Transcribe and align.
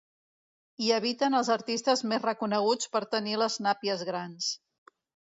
Hi 0.83 0.87
habiten 0.93 1.35
els 1.39 1.51
artistes 1.55 2.01
més 2.11 2.23
reconeguts 2.23 2.89
per 2.95 3.01
tenir 3.11 3.35
les 3.41 3.59
nàpies 3.67 4.05
grans. 4.09 4.49